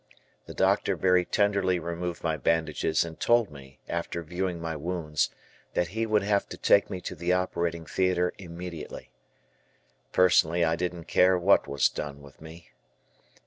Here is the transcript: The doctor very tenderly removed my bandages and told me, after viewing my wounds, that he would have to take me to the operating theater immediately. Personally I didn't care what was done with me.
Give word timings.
The 0.47 0.55
doctor 0.55 0.95
very 0.95 1.25
tenderly 1.25 1.77
removed 1.77 2.23
my 2.23 2.35
bandages 2.35 3.05
and 3.05 3.19
told 3.19 3.51
me, 3.51 3.77
after 3.87 4.23
viewing 4.23 4.59
my 4.59 4.75
wounds, 4.75 5.29
that 5.75 5.89
he 5.89 6.07
would 6.07 6.23
have 6.23 6.49
to 6.49 6.57
take 6.57 6.89
me 6.89 6.99
to 7.01 7.13
the 7.13 7.33
operating 7.33 7.85
theater 7.85 8.33
immediately. 8.39 9.11
Personally 10.11 10.63
I 10.65 10.75
didn't 10.75 11.03
care 11.03 11.37
what 11.37 11.67
was 11.67 11.87
done 11.87 12.23
with 12.23 12.41
me. 12.41 12.69